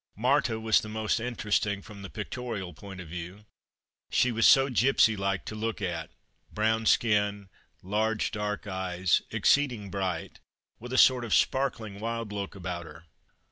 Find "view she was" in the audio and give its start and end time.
3.07-4.47